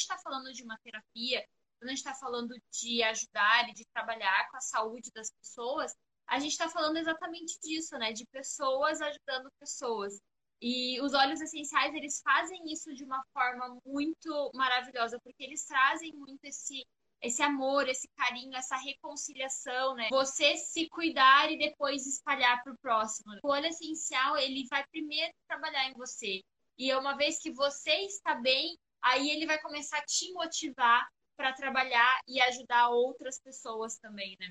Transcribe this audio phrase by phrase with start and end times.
[0.00, 1.44] está falando de uma terapia,
[1.78, 5.94] quando a gente está falando de ajudar e de trabalhar com a saúde das pessoas,
[6.26, 8.12] a gente está falando exatamente disso, né?
[8.12, 10.20] De pessoas ajudando pessoas.
[10.62, 16.12] E os óleos essenciais, eles fazem isso de uma forma muito maravilhosa, porque eles trazem
[16.14, 16.84] muito esse
[17.22, 20.08] esse amor, esse carinho, essa reconciliação, né?
[20.10, 23.38] Você se cuidar e depois espalhar para o próximo.
[23.42, 26.40] O óleo essencial, ele vai primeiro trabalhar em você.
[26.78, 31.52] E uma vez que você está bem, aí ele vai começar a te motivar para
[31.52, 34.50] trabalhar e ajudar outras pessoas também, né?